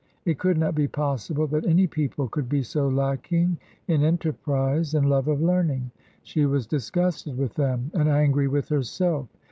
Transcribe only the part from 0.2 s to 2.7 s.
It could not be possible that any people could be